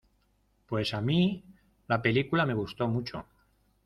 Pues 0.65 0.95
a 0.95 1.01
mí, 1.01 1.43
la 1.87 2.01
película 2.01 2.47
me 2.47 2.55
gustó 2.55 2.87
mucho. 2.87 3.23